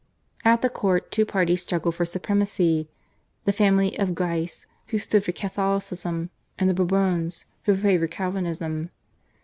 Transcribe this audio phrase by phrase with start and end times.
[0.43, 2.89] At the court two parties struggled for supremacy,
[3.45, 8.89] the family of Guise which stood for Catholicism, and the Bourbons who favoured Calvinism.